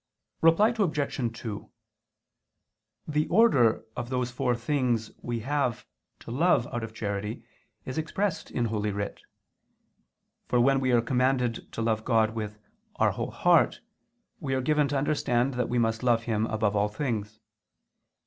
[0.41, 1.37] Reply Obj.
[1.41, 1.69] 2:
[3.07, 5.85] The order of those four things we have
[6.21, 7.43] to love out of charity
[7.85, 9.21] is expressed in Holy Writ.
[10.47, 12.57] For when we are commanded to love God with
[12.95, 13.81] our "whole heart,"
[14.39, 17.39] we are given to understand that we must love Him above all things.